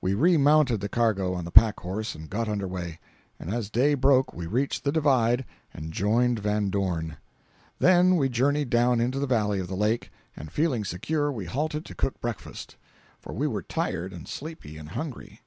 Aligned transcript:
We 0.00 0.14
remounted 0.14 0.80
the 0.80 0.88
cargo 0.88 1.34
on 1.34 1.44
the 1.44 1.50
pack 1.50 1.80
horse 1.80 2.14
and 2.14 2.30
got 2.30 2.48
under 2.48 2.66
way, 2.66 2.98
and 3.38 3.52
as 3.52 3.68
day 3.68 3.92
broke 3.92 4.32
we 4.32 4.46
reached 4.46 4.84
the 4.84 4.90
"divide" 4.90 5.44
and 5.74 5.92
joined 5.92 6.38
Van 6.38 6.70
Dorn. 6.70 7.18
Then 7.78 8.16
we 8.16 8.30
journeyed 8.30 8.70
down 8.70 9.02
into 9.02 9.18
the 9.18 9.26
valley 9.26 9.60
of 9.60 9.68
the 9.68 9.76
Lake, 9.76 10.10
and 10.34 10.50
feeling 10.50 10.82
secure, 10.86 11.30
we 11.30 11.44
halted 11.44 11.84
to 11.84 11.94
cook 11.94 12.18
breakfast, 12.22 12.76
for 13.20 13.34
we 13.34 13.46
were 13.46 13.60
tired 13.60 14.14
and 14.14 14.26
sleepy 14.26 14.78
and 14.78 14.88
hungry. 14.88 15.42